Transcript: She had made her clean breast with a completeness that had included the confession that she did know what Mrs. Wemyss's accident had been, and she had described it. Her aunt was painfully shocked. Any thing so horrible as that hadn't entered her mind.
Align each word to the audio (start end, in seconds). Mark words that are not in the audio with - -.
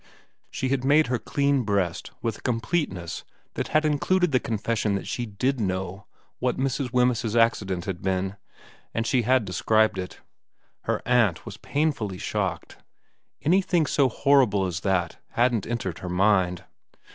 She 0.49 0.69
had 0.69 0.83
made 0.83 1.05
her 1.13 1.19
clean 1.19 1.61
breast 1.61 2.09
with 2.23 2.39
a 2.39 2.41
completeness 2.41 3.23
that 3.53 3.67
had 3.67 3.85
included 3.85 4.31
the 4.31 4.39
confession 4.39 4.95
that 4.95 5.05
she 5.05 5.27
did 5.27 5.59
know 5.59 6.07
what 6.39 6.57
Mrs. 6.57 6.91
Wemyss's 6.91 7.35
accident 7.35 7.85
had 7.85 8.01
been, 8.01 8.35
and 8.95 9.05
she 9.05 9.21
had 9.21 9.45
described 9.45 9.99
it. 9.99 10.17
Her 10.85 11.03
aunt 11.07 11.45
was 11.45 11.57
painfully 11.57 12.17
shocked. 12.17 12.77
Any 13.43 13.61
thing 13.61 13.85
so 13.85 14.09
horrible 14.09 14.65
as 14.65 14.79
that 14.79 15.21
hadn't 15.33 15.67
entered 15.67 15.99
her 15.99 16.09
mind. 16.09 16.63